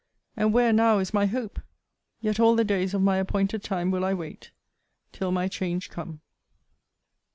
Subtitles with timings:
[0.35, 1.59] And where now is my hope?
[2.21, 4.49] Yet all the days of my appointed time will I wait,
[5.11, 6.21] till my change come.